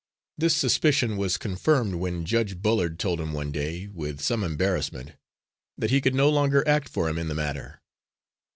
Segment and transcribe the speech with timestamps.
[0.35, 5.11] This suspicion was confirmed when Judge Bullard told him one day, with some embarrassment,
[5.77, 7.83] that he could no longer act for him in the matter.